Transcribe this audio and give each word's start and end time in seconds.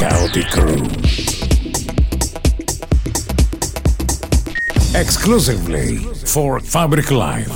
Crew. 0.00 0.80
Exclusively 4.98 5.98
for 6.24 6.58
Fabric 6.60 7.10
Live. 7.10 7.48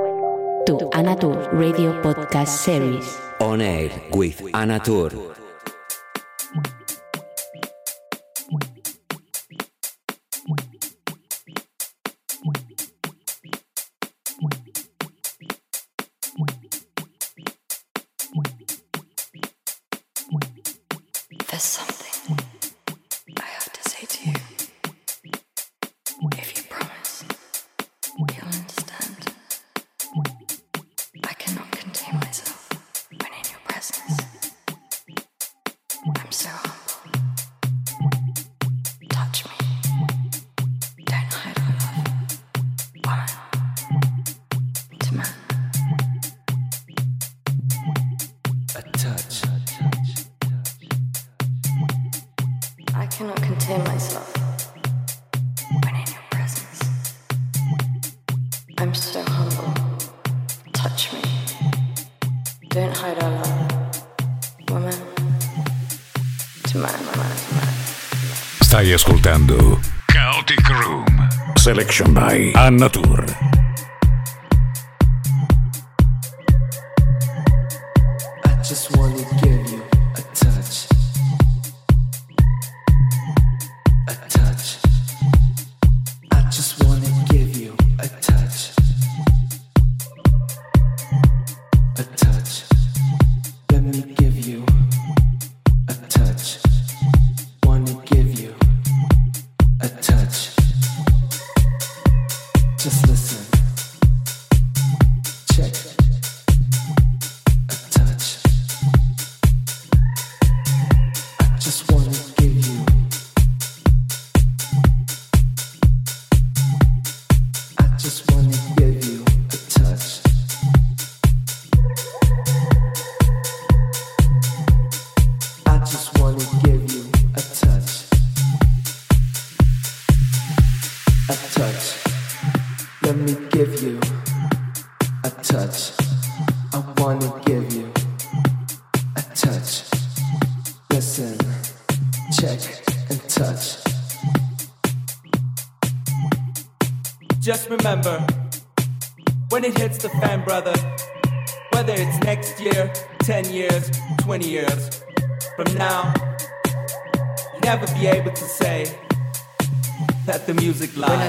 welcome, 0.00 0.64
to 0.64 0.88
Anatur 0.94 1.52
Radio 1.52 2.00
Podcast 2.00 2.48
Series. 2.48 3.18
On 3.40 3.60
air 3.60 3.90
with 4.12 4.40
Anatur. 4.54 5.31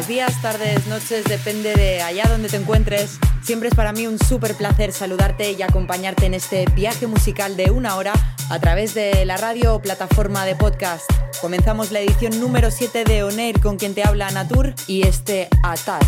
Buenos 0.04 0.16
días, 0.18 0.42
tardes, 0.42 0.86
noches, 0.88 1.24
depende 1.24 1.76
de 1.76 2.02
allá 2.02 2.26
donde 2.28 2.50
te 2.50 2.58
encuentres. 2.58 3.20
Siempre 3.42 3.70
es 3.70 3.76
para 3.76 3.94
mí 3.94 4.06
un 4.06 4.20
súper 4.20 4.54
placer 4.54 4.92
saludarte 4.92 5.54
y 5.54 5.62
acompañarte 5.62 6.26
en 6.26 6.34
este 6.34 6.66
viaje 6.76 7.08
musical 7.08 7.56
de 7.56 7.72
una 7.72 7.96
hora 7.96 8.12
a 8.50 8.60
través 8.60 8.94
de 8.96 9.24
la 9.24 9.38
radio 9.38 9.76
o 9.76 9.82
plataforma 9.82 10.46
de 10.46 10.58
podcast. 10.58 11.10
Comenzamos 11.40 11.92
la 11.92 12.02
edición 12.02 12.38
número 12.42 12.70
7 12.70 13.06
de 13.06 13.24
On 13.24 13.40
Air 13.40 13.62
con 13.62 13.78
quien 13.78 13.96
te 13.96 14.04
habla 14.04 14.30
Natur 14.32 14.76
y 14.88 15.08
este 15.08 15.48
Attach. 15.64 16.04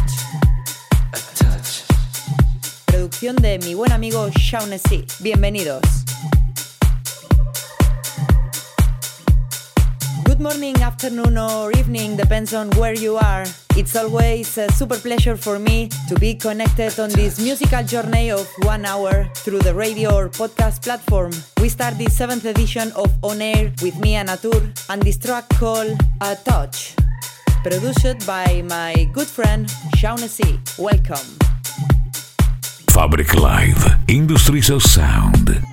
Producción 2.88 3.38
de 3.38 3.59
mi 3.59 3.75
buen 3.75 3.94
amigo 3.94 4.27
Shaughnessy. 4.29 5.06
Bienvenidos. 5.22 5.79
Good 10.35 10.44
morning, 10.44 10.75
afternoon, 10.81 11.38
or 11.38 11.72
evening, 11.72 12.18
depends 12.18 12.53
on 12.53 12.69
where 12.72 12.94
you 12.94 13.16
are. 13.16 13.46
It's 13.78 13.96
always 13.96 14.57
a 14.57 14.69
super 14.73 14.97
pleasure 14.97 15.38
for 15.38 15.57
me 15.57 15.88
to 16.09 16.19
be 16.19 16.35
connected 16.35 17.00
on 17.00 17.07
this 17.12 17.40
musical 17.40 17.81
journey 17.85 18.31
of 18.31 18.45
one 18.63 18.84
hour 18.84 19.29
through 19.34 19.59
the 19.59 19.74
radio 19.74 20.13
or 20.13 20.28
podcast 20.28 20.84
platform. 20.84 21.31
We 21.62 21.69
start 21.69 21.97
the 21.97 22.09
seventh 22.09 22.44
edition 22.44 22.91
of 22.97 23.16
On 23.24 23.41
Air 23.41 23.72
with 23.81 23.97
me, 23.97 24.16
Anatur, 24.16 24.59
and 24.90 25.01
this 25.01 25.18
track 25.18 25.47
called 25.51 25.97
A 26.19 26.35
Touch, 26.35 26.97
produced 27.63 28.28
by 28.28 28.62
my 28.68 29.07
good 29.13 29.28
friend 29.28 29.72
Shaughnessy. 29.95 30.59
Welcome. 30.78 31.40
Fabric 32.91 33.34
Live. 33.35 34.03
Industries 34.09 34.69
of 34.69 34.84
Sound. 34.84 35.63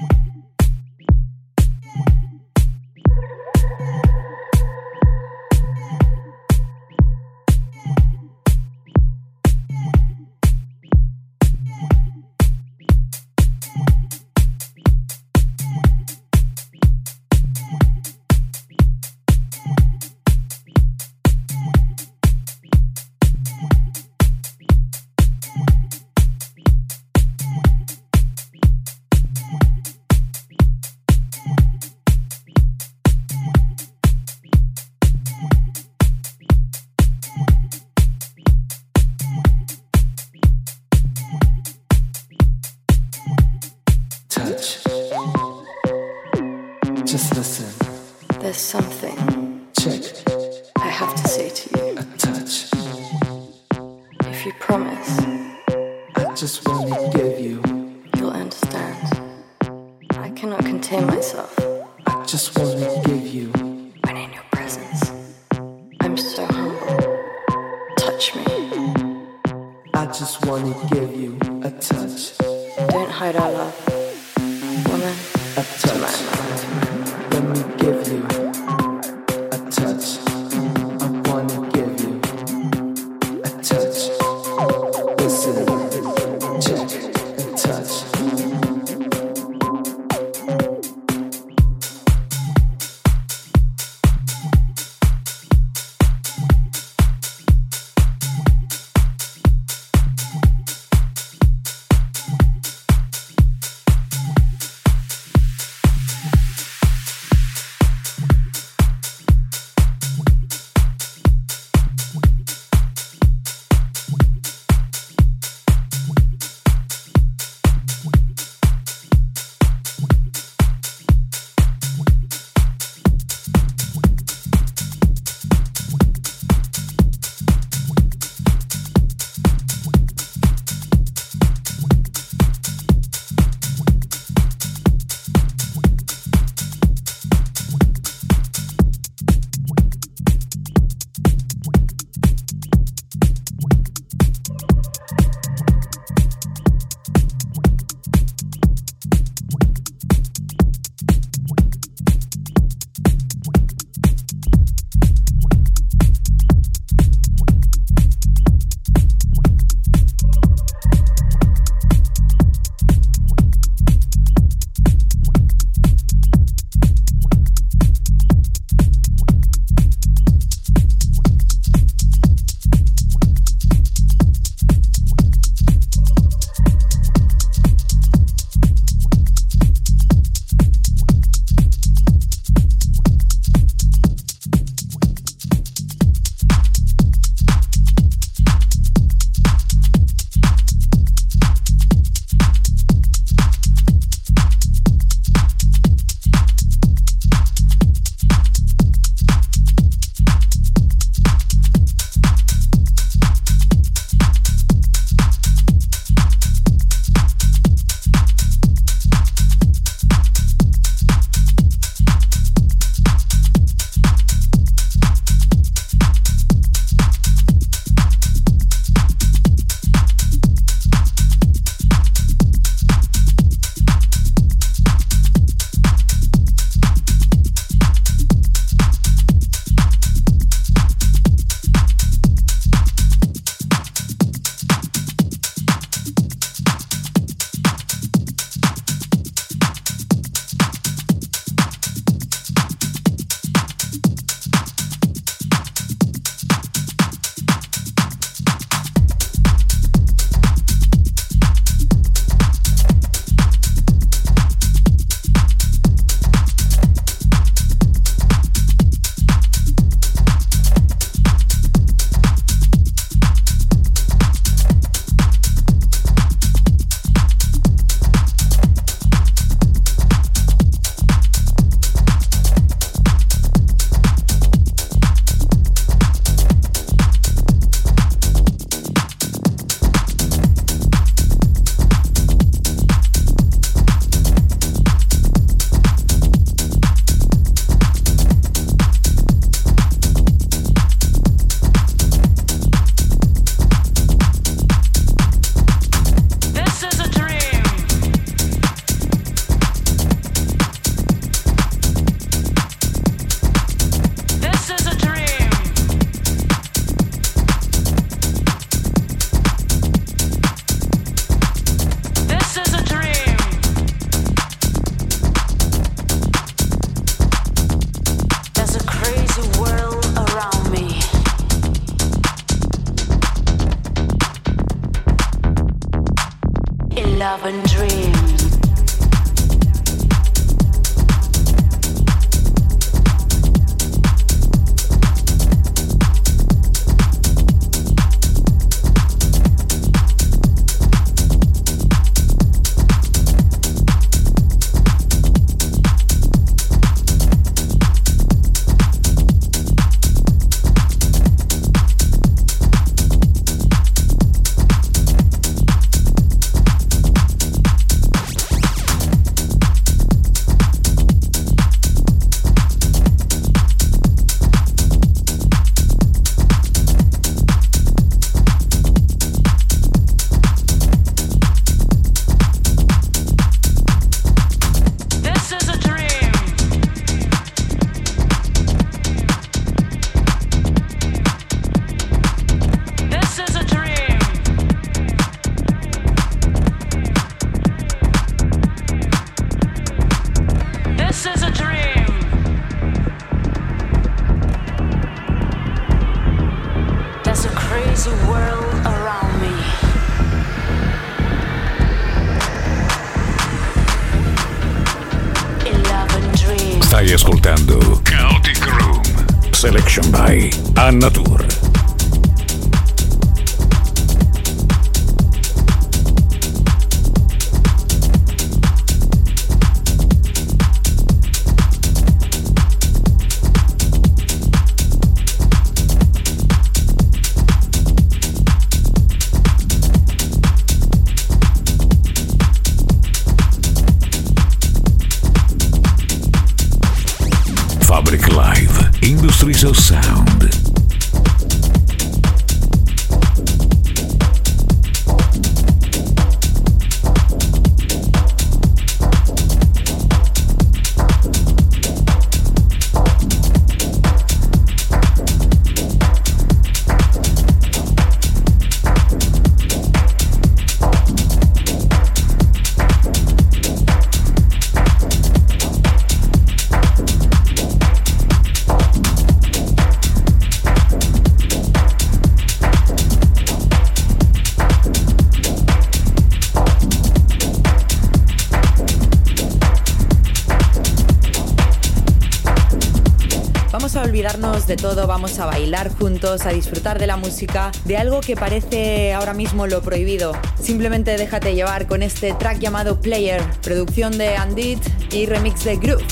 De 484.66 484.76
todo, 484.76 485.06
vamos 485.06 485.38
a 485.38 485.46
bailar 485.46 485.90
juntos, 485.96 486.46
a 486.46 486.50
disfrutar 486.50 486.98
de 486.98 487.06
la 487.06 487.16
música, 487.16 487.72
de 487.84 487.96
algo 487.96 488.20
que 488.20 488.36
parece 488.36 489.12
ahora 489.12 489.34
mismo 489.34 489.66
lo 489.66 489.82
prohibido. 489.82 490.32
Simplemente 490.60 491.16
déjate 491.16 491.54
llevar 491.54 491.86
con 491.86 492.02
este 492.02 492.32
track 492.34 492.58
llamado 492.58 493.00
Player, 493.00 493.42
producción 493.62 494.16
de 494.18 494.36
Andit 494.36 494.78
y 495.12 495.26
remix 495.26 495.64
de 495.64 495.76
Groove. 495.76 496.04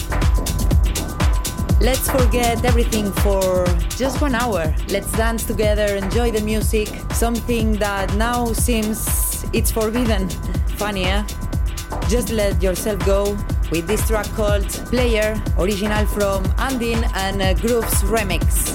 Let's 1.81 2.11
forget 2.11 2.65
everything 2.65 3.13
for 3.23 3.65
just 3.99 4.21
one 4.21 4.35
hour. 4.35 4.75
Let's 4.89 5.13
dance 5.17 5.47
together, 5.47 5.97
enjoy 5.97 6.33
the 6.33 6.43
music, 6.43 6.89
something 7.15 7.79
that 7.79 8.13
now 8.17 8.53
seems 8.53 9.45
it's 9.53 9.71
forbidden. 9.71 10.29
Funny, 10.77 11.05
eh? 11.05 11.25
Just 12.09 12.31
let 12.31 12.63
yourself 12.63 12.99
go 13.07 13.37
with 13.71 13.87
this 13.87 14.07
track 14.07 14.27
called 14.35 14.69
Player, 14.91 15.41
original 15.59 16.07
from 16.07 16.45
Andin 16.59 17.09
and 17.15 17.43
uh, 17.43 17.55
Grooves 17.55 18.03
Remix. 18.03 18.70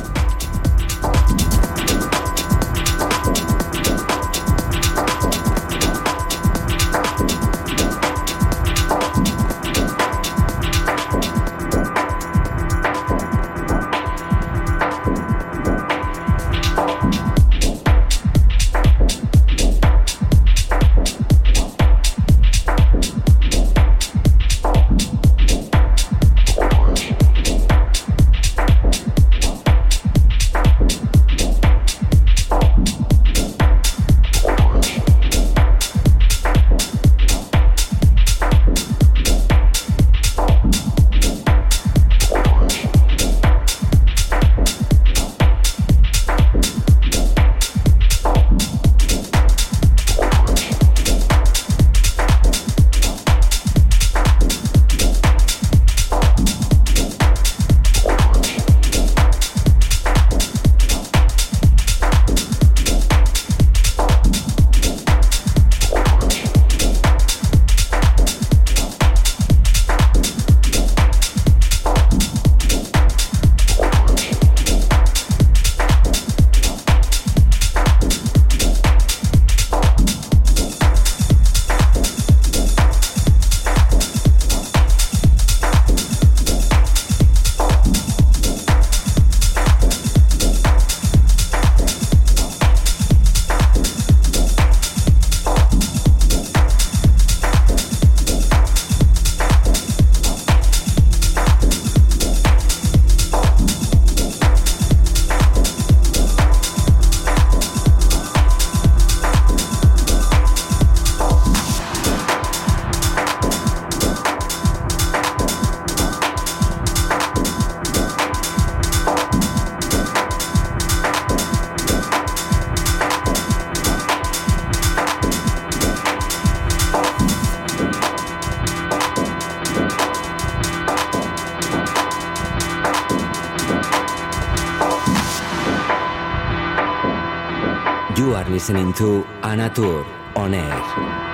Listening 138.66 138.92
to 138.94 139.24
Anatur 139.44 140.04
on 140.36 140.56
air. 140.56 141.25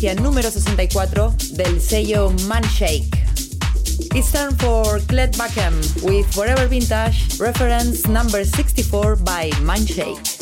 Número 0.00 0.50
64 0.50 1.34
del 1.52 1.78
sello 1.78 2.30
Manshake. 2.48 3.10
It's 4.14 4.32
time 4.32 4.56
for 4.56 4.98
Cled 5.00 5.36
Backham 5.36 5.74
with 6.02 6.26
Forever 6.32 6.66
Vintage, 6.66 7.38
reference 7.38 8.08
number 8.08 8.44
64 8.44 9.16
by 9.16 9.50
Manshake. 9.60 10.39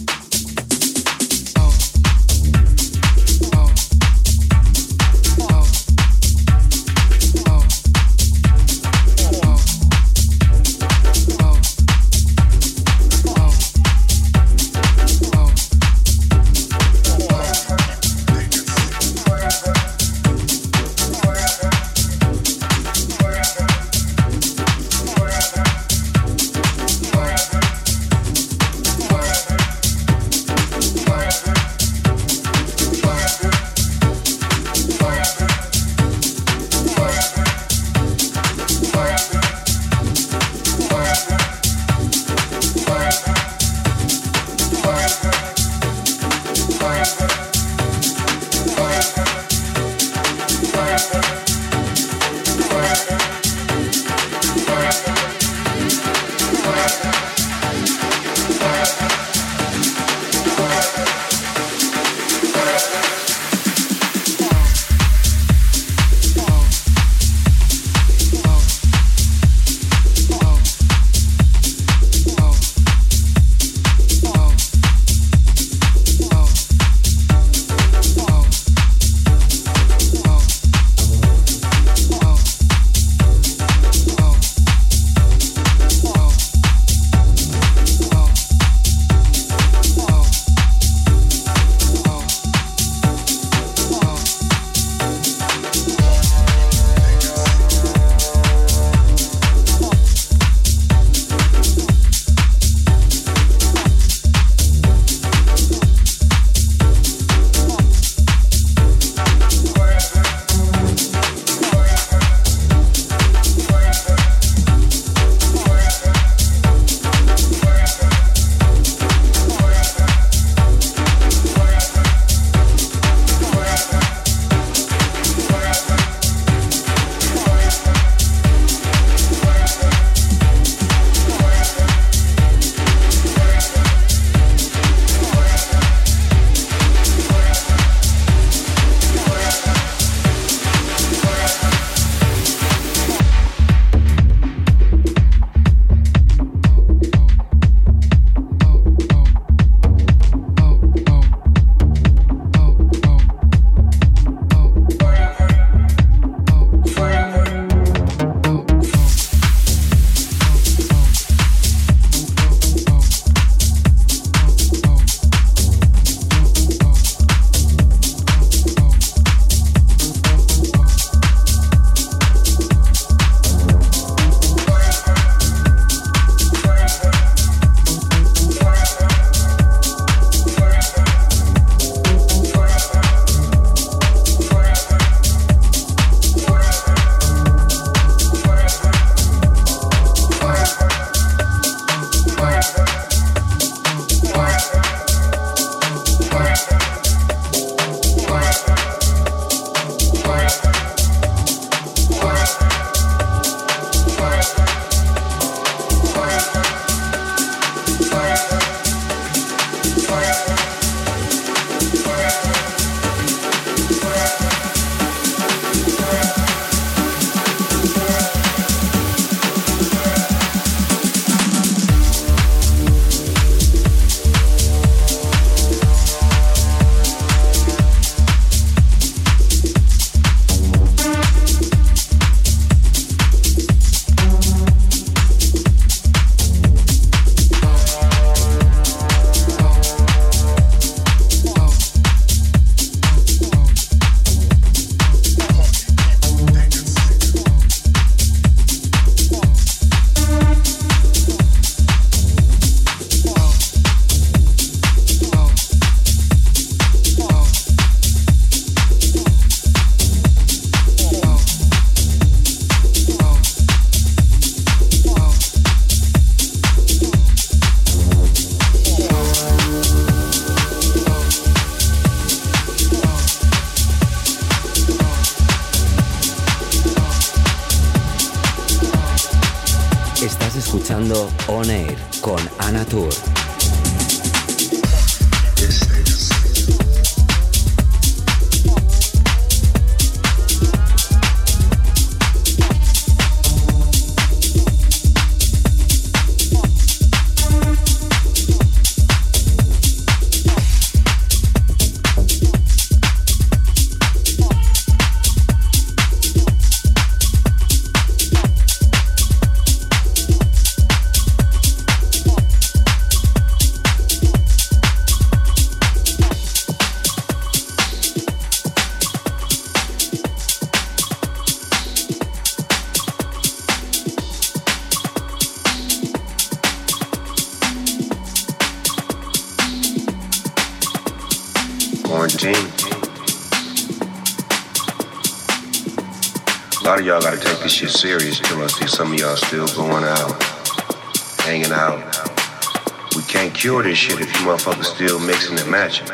Still 344.98 345.20
mixing 345.20 345.56
and 345.60 345.70
matching. 345.70 346.08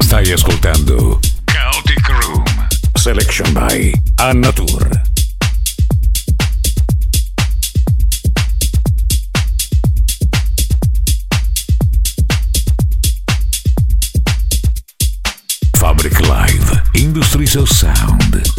Stai 0.00 0.32
ascoltando 0.32 1.20
Chaotic 1.46 2.08
Room, 2.08 2.44
selection 2.96 3.52
by 3.52 3.92
Annatur. 4.16 4.88
Fabric 15.76 16.18
Live, 16.20 16.80
Industries 16.94 17.54
of 17.54 17.68
Sound. 17.68 18.49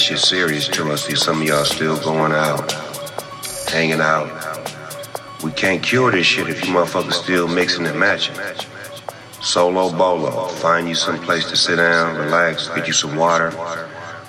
This 0.00 0.06
shit 0.08 0.18
serious 0.18 0.66
till 0.66 0.90
I 0.90 0.94
see 0.94 1.14
some 1.14 1.42
of 1.42 1.46
y'all 1.46 1.64
still 1.64 1.98
going 2.00 2.32
out, 2.32 2.72
hanging 3.68 4.00
out. 4.00 4.30
We 5.44 5.52
can't 5.52 5.82
cure 5.82 6.10
this 6.10 6.26
shit 6.26 6.48
if 6.48 6.64
you 6.64 6.72
motherfuckers 6.72 7.12
still 7.12 7.46
mixing 7.46 7.86
and 7.86 8.00
matching. 8.00 8.34
Solo 9.42 9.90
bolo, 9.92 10.48
find 10.48 10.88
you 10.88 10.94
some 10.94 11.18
place 11.18 11.50
to 11.50 11.56
sit 11.56 11.76
down, 11.76 12.16
relax, 12.16 12.68
get 12.68 12.86
you 12.86 12.94
some 12.94 13.14
water, 13.14 13.52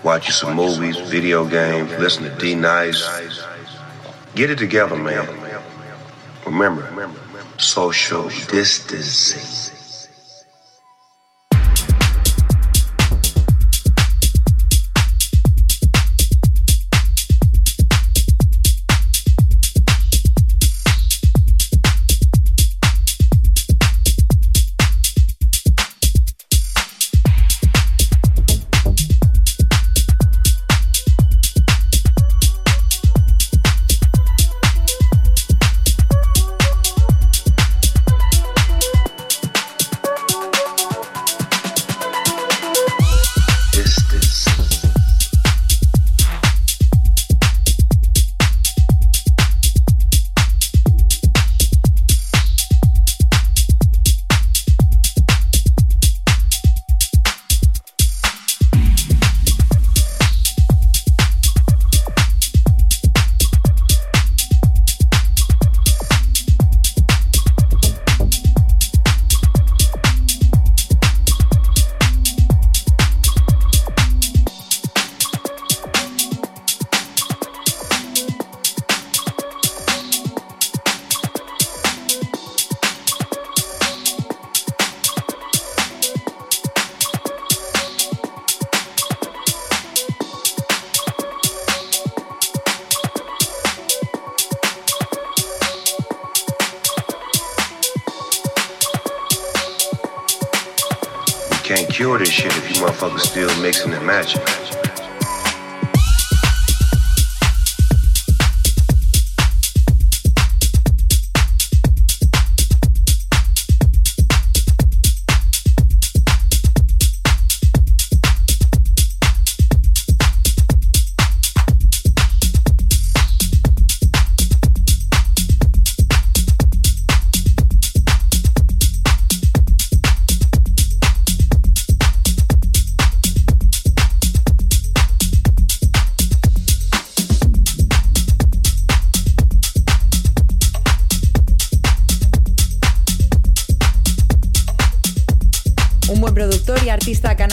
watch 0.03 0.27
you 0.27 0.34
some 0.34 0.57
movies, 0.57 0.97
video 1.10 1.45
games, 1.45 1.89
listen 1.99 2.23
to 2.23 2.36
D 2.36 2.53
Nice. 2.53 3.01
Get 4.36 4.49
it 4.49 4.57
together, 4.57 4.97
man. 4.97 5.25
Remember, 6.45 7.13
social 7.57 8.27
distancing. 8.49 9.80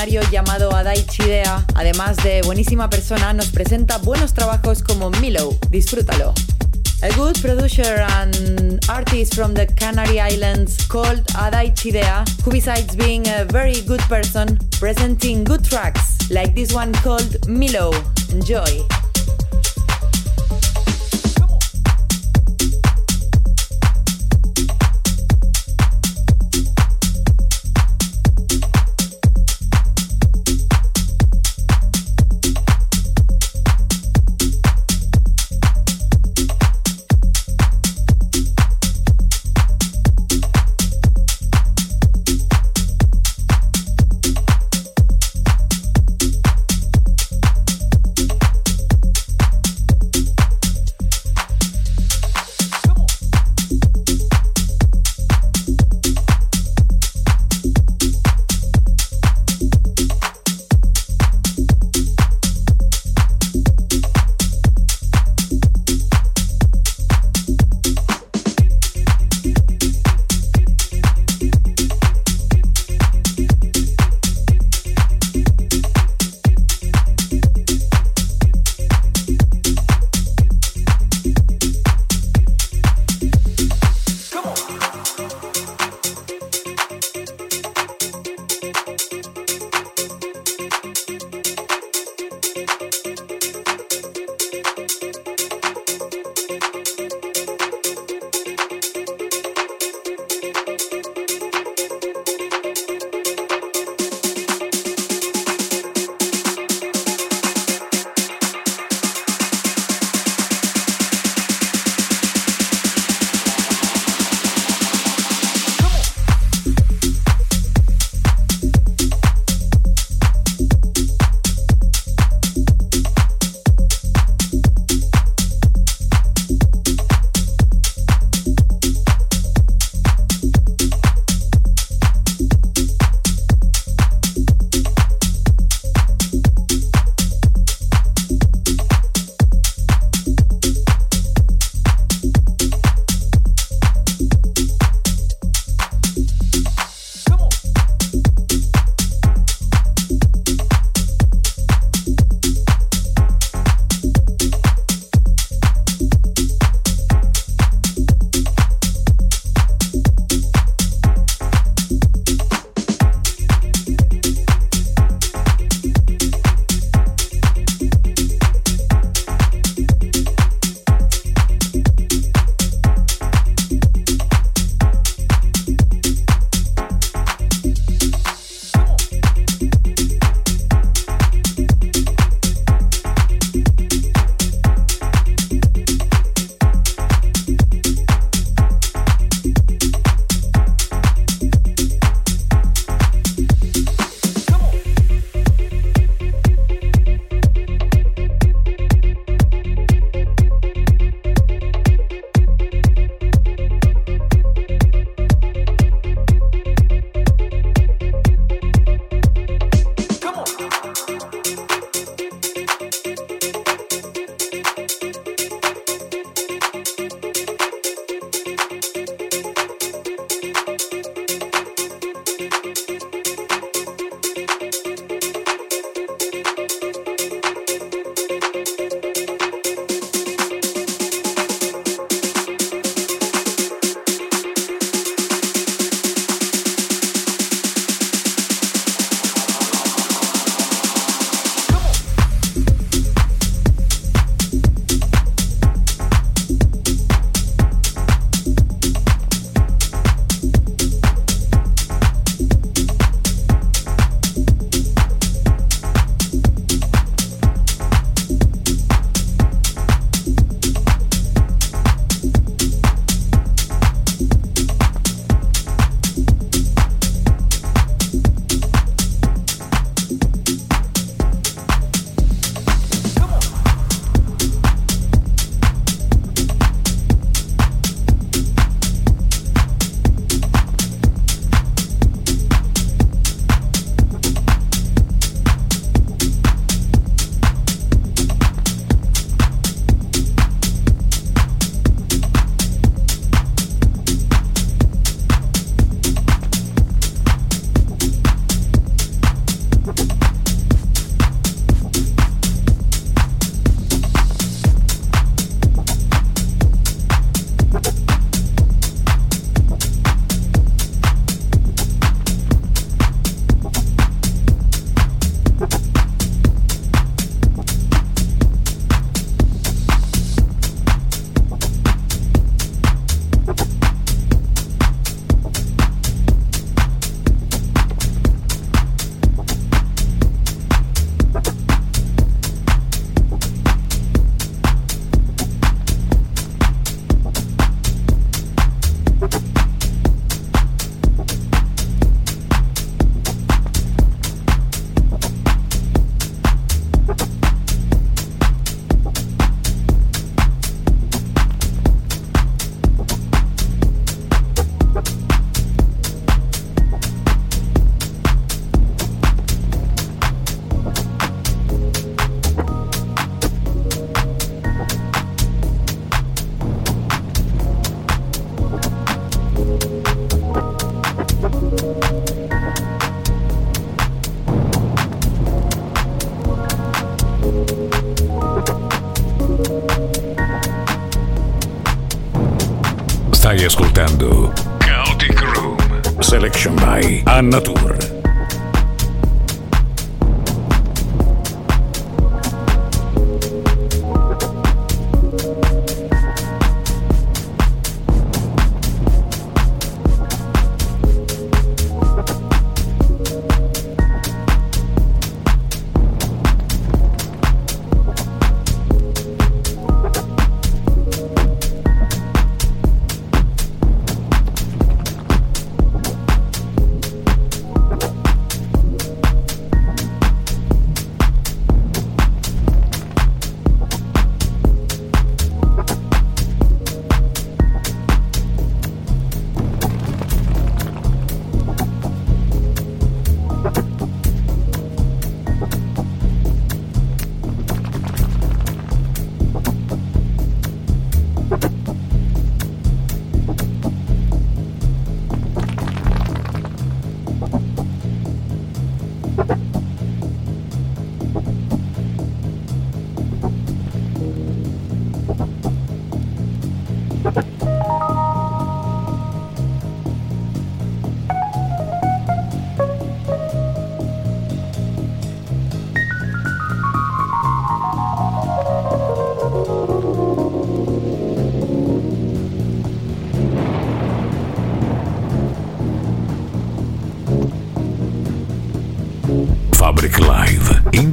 Llamado 0.06 0.72
Adai 0.74 1.04
Chidea, 1.06 1.64
además 1.74 2.16
de 2.18 2.40
buenísima 2.42 2.88
persona, 2.88 3.32
nos 3.32 3.48
presenta 3.48 3.98
buenos 3.98 4.32
trabajos 4.32 4.82
como 4.82 5.10
Milo. 5.10 5.58
Disfrútalo. 5.70 6.34
A 7.02 7.08
good 7.16 7.40
producer 7.40 8.06
and 8.16 8.78
artist 8.88 9.34
from 9.34 9.54
the 9.54 9.66
Canary 9.66 10.20
Islands 10.20 10.86
called 10.86 11.24
Adai 11.34 11.74
Chidea, 11.74 12.24
who 12.44 12.52
besides 12.52 12.94
being 12.94 13.26
a 13.28 13.44
very 13.46 13.80
good 13.82 14.00
person, 14.08 14.58
presenting 14.78 15.42
good 15.42 15.64
tracks 15.64 16.30
like 16.30 16.54
this 16.54 16.72
one 16.72 16.92
called 17.02 17.48
Milo. 17.48 17.90
Enjoy! 18.30 18.97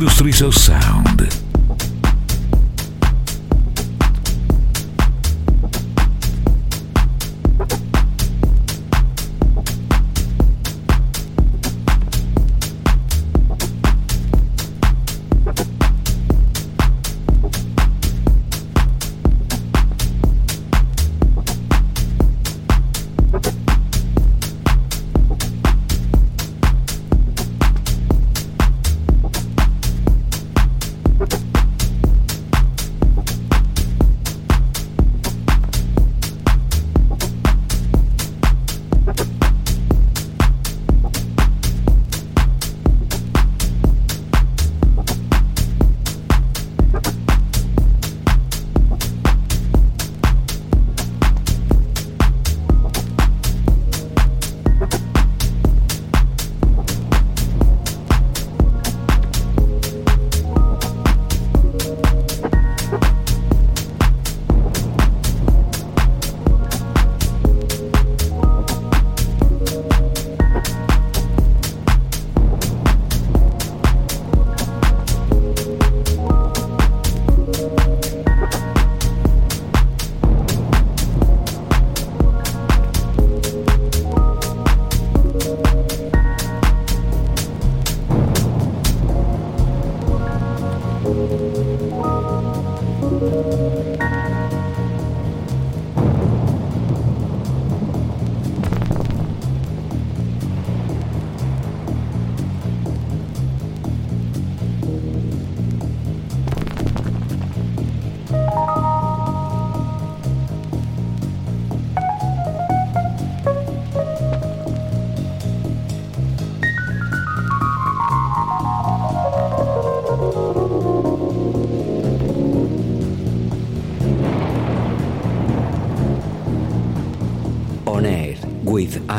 industrialização 0.05 1.04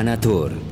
of 0.08 0.65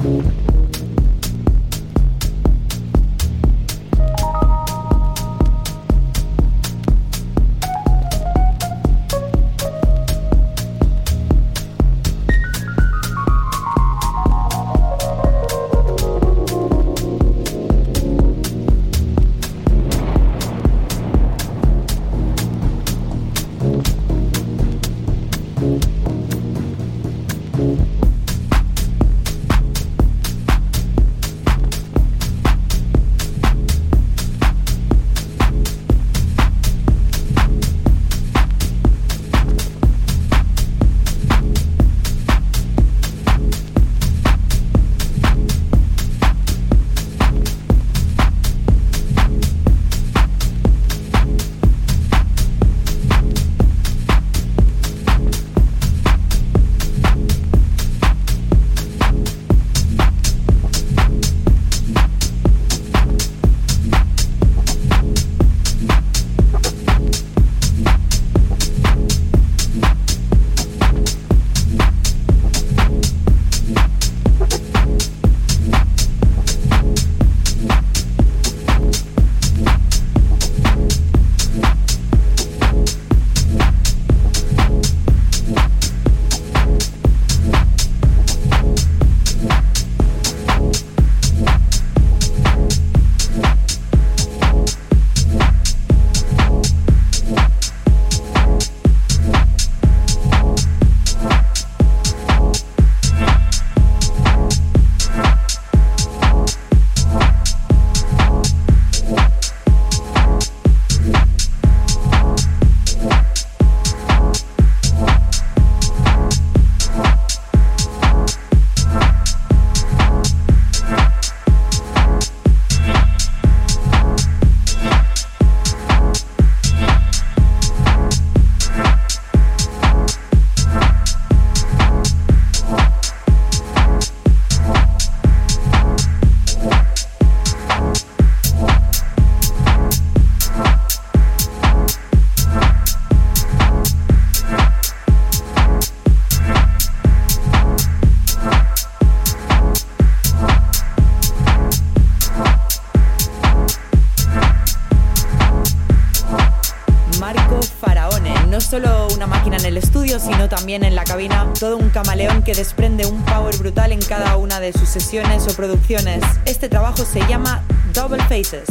también 160.64 160.84
en 160.84 160.94
la 160.94 161.04
cabina, 161.04 161.46
todo 161.60 161.76
un 161.76 161.90
camaleón 161.90 162.42
que 162.42 162.54
desprende 162.54 163.04
un 163.04 163.22
power 163.26 163.54
brutal 163.58 163.92
en 163.92 164.00
cada 164.00 164.38
una 164.38 164.60
de 164.60 164.72
sus 164.72 164.88
sesiones 164.88 165.46
o 165.46 165.54
producciones. 165.54 166.24
Este 166.46 166.70
trabajo 166.70 167.04
se 167.04 167.20
llama 167.28 167.62
Double 167.92 168.24
Faces. 168.30 168.70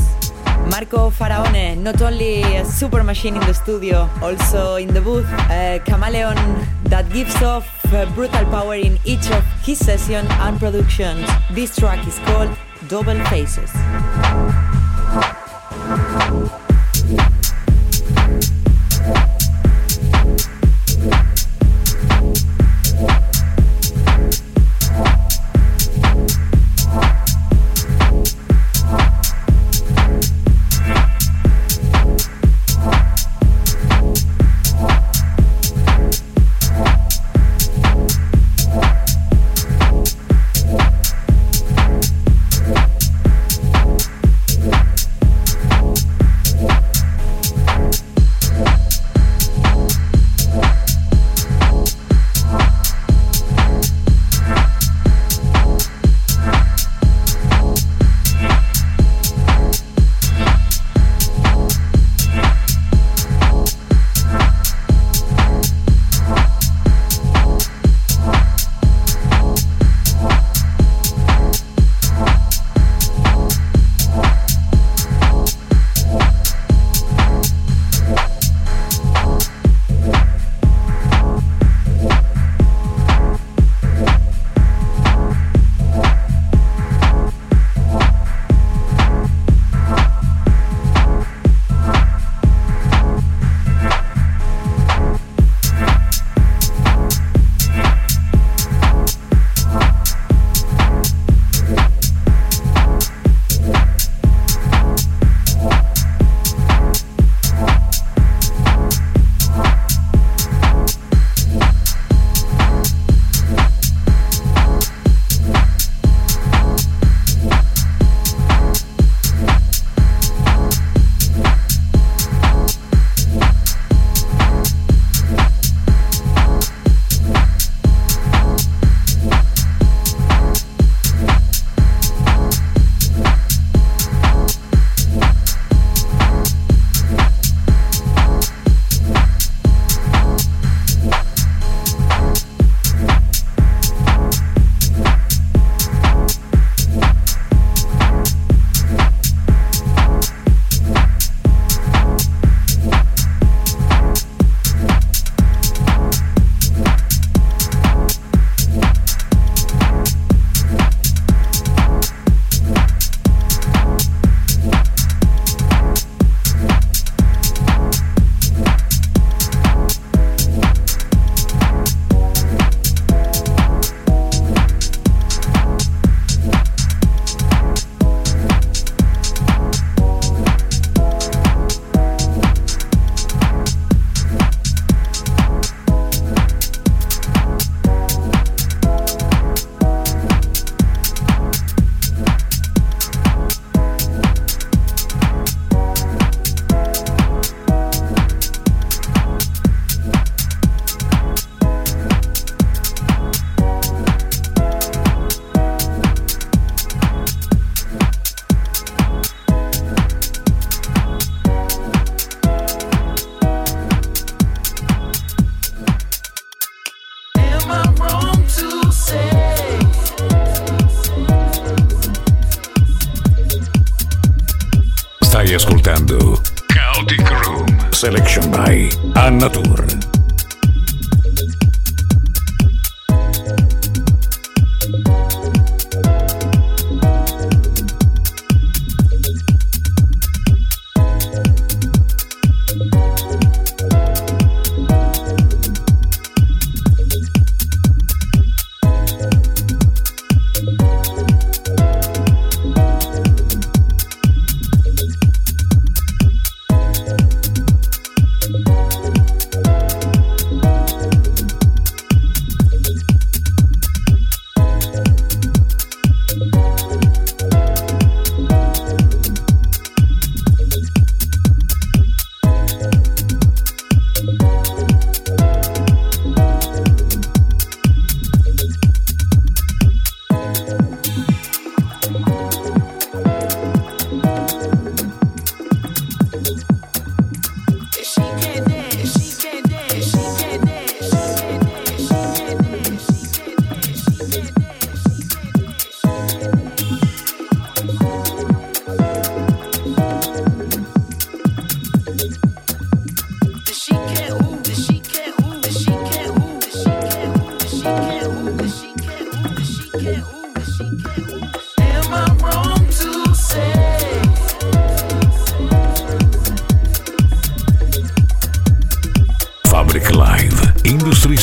Marco 0.72 1.12
Faraone, 1.12 1.76
not 1.76 2.02
only 2.02 2.42
a 2.58 2.66
super 2.66 3.04
machine 3.04 3.36
in 3.36 3.42
the 3.42 3.54
studio, 3.54 4.10
also 4.24 4.78
in 4.78 4.92
the 4.92 5.02
booth, 5.02 5.28
a 5.52 5.80
that 6.86 7.06
gives 7.14 7.40
off 7.44 7.64
brutal 8.16 8.44
power 8.46 8.74
in 8.74 8.98
each 9.06 9.30
of 9.30 9.44
his 9.64 9.78
sessions 9.78 10.28
and 10.40 10.58
productions. 10.58 11.30
This 11.52 11.76
track 11.76 12.08
is 12.08 12.18
called 12.26 12.50
Double 12.88 13.24
Faces. 13.26 13.72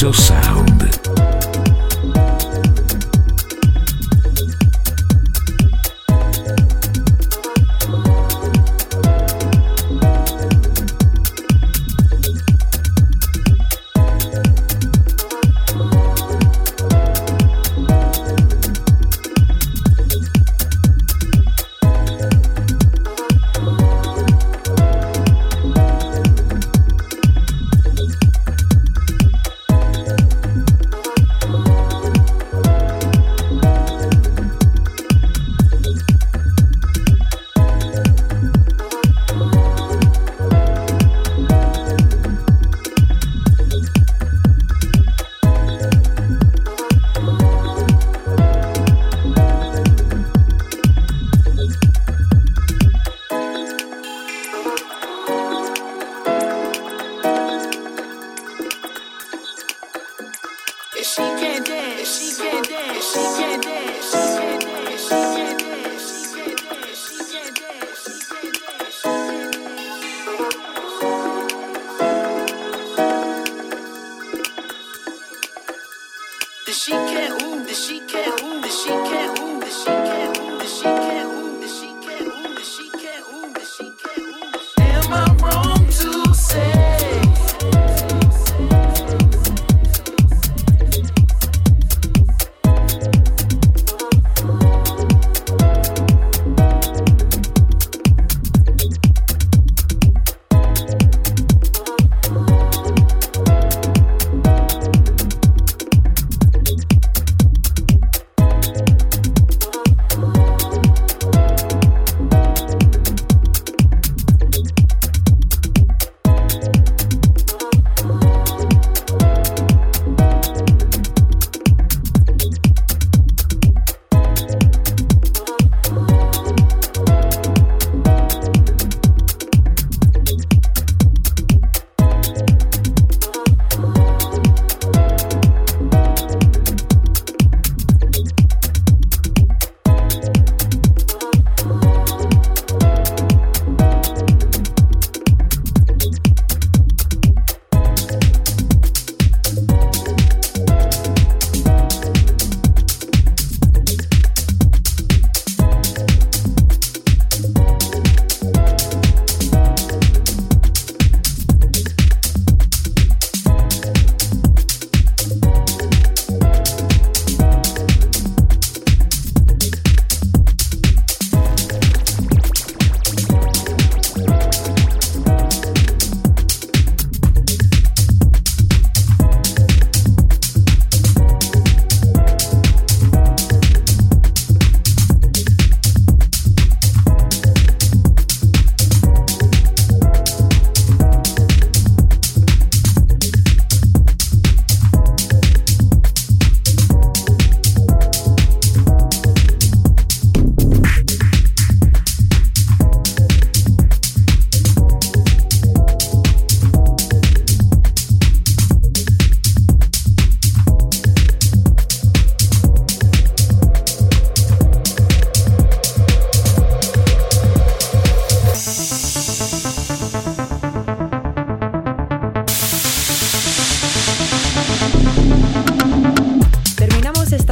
Exo 0.00 0.14
Sound. 0.14 1.09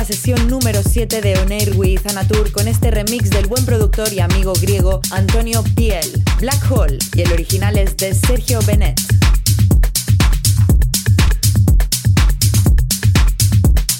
De 0.08 1.38
On 1.42 1.52
Air 1.52 1.76
with 1.76 2.06
Anatur 2.06 2.50
con 2.50 2.66
este 2.66 2.90
remix 2.90 3.28
del 3.28 3.46
buen 3.46 3.66
productor 3.66 4.10
y 4.10 4.20
amigo 4.20 4.54
griego 4.54 5.02
Antonio 5.10 5.62
Piel, 5.74 6.24
Black 6.40 6.70
Hole, 6.70 6.98
y 7.14 7.20
el 7.20 7.32
original 7.32 7.76
es 7.76 7.94
de 7.98 8.14
Sergio 8.14 8.60
Benet. 8.62 8.98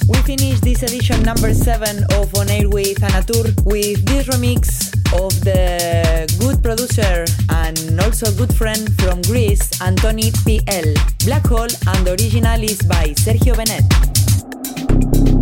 We 0.07 0.17
finish 0.25 0.61
this 0.61 0.83
edition 0.83 1.23
number 1.25 1.55
7 1.55 2.05
of 2.19 2.35
On 2.39 2.49
Air 2.49 2.69
with 2.69 3.03
Anatur 3.03 3.53
with 3.65 4.03
this 4.07 4.27
remix 4.29 4.91
of 5.13 5.39
the 5.45 6.27
good 6.39 6.63
producer 6.63 7.27
and 7.51 8.01
also 8.01 8.33
good 8.33 8.55
friend 8.55 8.89
from 9.03 9.21
Greece, 9.23 9.69
Antoni 9.81 10.33
PL. 10.45 10.95
Black 11.27 11.47
Hole 11.47 11.69
and 11.87 12.07
the 12.07 12.13
original 12.13 12.63
is 12.63 12.81
by 12.81 13.13
Sergio 13.15 13.55
Benet. 13.55 15.38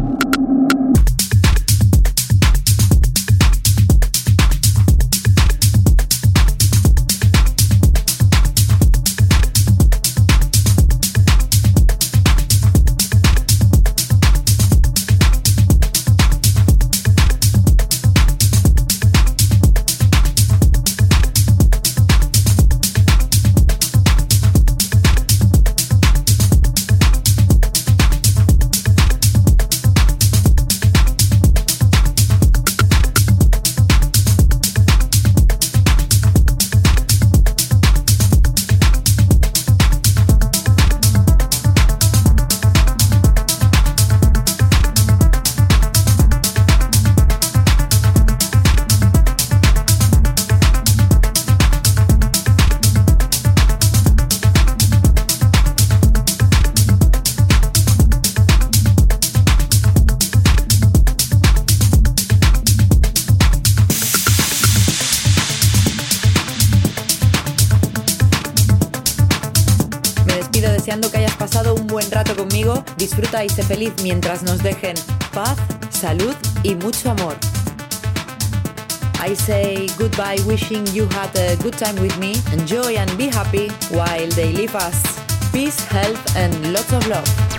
Feliz 73.55 73.92
mientras 74.03 74.42
nos 74.42 74.62
dejen 74.62 74.97
paz, 75.32 75.57
salud 75.90 76.34
y 76.62 76.74
mucho 76.74 77.11
amor. 77.11 77.36
I 79.20 79.34
say 79.34 79.88
goodbye 79.99 80.38
wishing 80.47 80.86
you 80.88 81.07
had 81.09 81.34
a 81.36 81.57
good 81.57 81.76
time 81.76 81.97
with 82.01 82.16
me. 82.18 82.34
Enjoy 82.53 82.97
and 82.97 83.11
be 83.16 83.28
happy 83.28 83.68
while 83.90 84.28
they 84.36 84.53
leave 84.53 84.74
us. 84.74 85.03
Peace, 85.53 85.84
health 85.86 86.36
and 86.36 86.72
lots 86.72 86.92
of 86.92 87.07
love. 87.09 87.55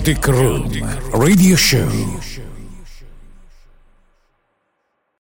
Chaotic 0.00 0.26
Room 0.28 0.70
Radio 1.12 1.56
Show. 1.56 2.19